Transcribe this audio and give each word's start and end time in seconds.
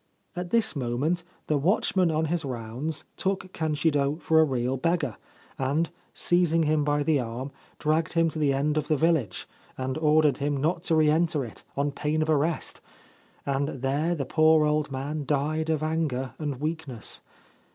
At 0.35 0.49
this 0.49 0.75
moment 0.75 1.23
the 1.45 1.59
watchman 1.59 2.09
on 2.09 2.25
his 2.25 2.43
rounds 2.43 3.05
took 3.17 3.53
Kanshiro 3.53 4.19
for 4.19 4.39
a 4.39 4.43
real 4.43 4.75
beggar, 4.75 5.15
and, 5.59 5.91
seizing 6.11 6.63
him 6.63 6.83
by 6.83 7.03
the 7.03 7.19
arm, 7.19 7.51
dragged 7.77 8.13
him 8.13 8.27
to 8.29 8.39
the 8.39 8.51
end 8.51 8.77
of 8.77 8.87
the 8.87 8.95
village, 8.97 9.47
and 9.77 9.99
ordered 9.99 10.37
him 10.39 10.57
not 10.57 10.81
to 10.85 10.95
re 10.95 11.11
enter 11.11 11.45
it, 11.45 11.63
on 11.77 11.91
pain 11.91 12.23
of 12.23 12.31
arrest; 12.31 12.81
and 13.45 13.67
there 13.83 14.15
the 14.15 14.25
poor 14.25 14.65
old 14.65 14.89
man 14.91 15.23
died 15.23 15.69
of 15.69 15.83
anger 15.83 16.33
and 16.39 16.55
weakness. 16.59 17.21